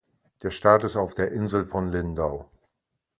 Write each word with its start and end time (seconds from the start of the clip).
Der 0.41 0.49
Start 0.49 0.83
ist 0.83 0.95
auf 0.95 1.13
der 1.13 1.31
Insel 1.31 1.63
von 1.63 1.91
Lindau. 1.91 2.49